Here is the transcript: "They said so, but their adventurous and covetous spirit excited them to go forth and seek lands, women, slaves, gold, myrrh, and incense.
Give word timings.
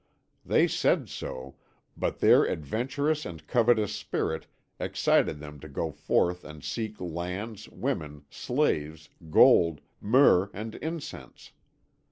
"They 0.43 0.67
said 0.67 1.09
so, 1.09 1.57
but 1.95 2.17
their 2.17 2.43
adventurous 2.43 3.23
and 3.23 3.45
covetous 3.45 3.95
spirit 3.95 4.47
excited 4.79 5.37
them 5.39 5.59
to 5.59 5.69
go 5.69 5.91
forth 5.91 6.43
and 6.43 6.63
seek 6.63 6.99
lands, 6.99 7.69
women, 7.69 8.25
slaves, 8.31 9.09
gold, 9.29 9.79
myrrh, 10.01 10.49
and 10.55 10.73
incense. 10.73 11.51